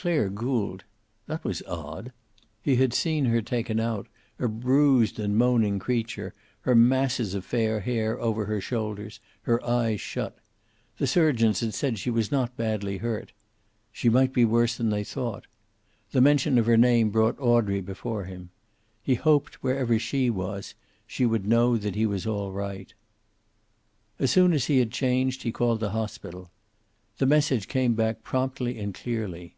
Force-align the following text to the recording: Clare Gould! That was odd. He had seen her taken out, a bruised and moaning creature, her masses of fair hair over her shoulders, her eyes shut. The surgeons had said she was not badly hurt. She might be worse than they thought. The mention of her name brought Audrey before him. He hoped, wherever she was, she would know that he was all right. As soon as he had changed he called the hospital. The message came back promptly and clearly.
Clare 0.00 0.28
Gould! 0.28 0.84
That 1.26 1.42
was 1.42 1.60
odd. 1.66 2.12
He 2.62 2.76
had 2.76 2.94
seen 2.94 3.24
her 3.24 3.42
taken 3.42 3.80
out, 3.80 4.06
a 4.38 4.46
bruised 4.46 5.18
and 5.18 5.36
moaning 5.36 5.80
creature, 5.80 6.34
her 6.60 6.76
masses 6.76 7.34
of 7.34 7.44
fair 7.44 7.80
hair 7.80 8.16
over 8.20 8.44
her 8.44 8.60
shoulders, 8.60 9.18
her 9.42 9.60
eyes 9.66 10.00
shut. 10.00 10.38
The 10.98 11.08
surgeons 11.08 11.58
had 11.58 11.74
said 11.74 11.98
she 11.98 12.10
was 12.10 12.30
not 12.30 12.56
badly 12.56 12.98
hurt. 12.98 13.32
She 13.90 14.08
might 14.08 14.32
be 14.32 14.44
worse 14.44 14.76
than 14.76 14.90
they 14.90 15.02
thought. 15.02 15.48
The 16.12 16.20
mention 16.20 16.58
of 16.58 16.66
her 16.66 16.76
name 16.76 17.10
brought 17.10 17.36
Audrey 17.40 17.80
before 17.80 18.22
him. 18.22 18.50
He 19.02 19.16
hoped, 19.16 19.64
wherever 19.64 19.98
she 19.98 20.30
was, 20.30 20.76
she 21.08 21.26
would 21.26 21.44
know 21.44 21.76
that 21.76 21.96
he 21.96 22.06
was 22.06 22.24
all 22.24 22.52
right. 22.52 22.94
As 24.20 24.30
soon 24.30 24.52
as 24.52 24.66
he 24.66 24.78
had 24.78 24.92
changed 24.92 25.42
he 25.42 25.50
called 25.50 25.80
the 25.80 25.90
hospital. 25.90 26.52
The 27.16 27.26
message 27.26 27.66
came 27.66 27.94
back 27.94 28.22
promptly 28.22 28.78
and 28.78 28.94
clearly. 28.94 29.56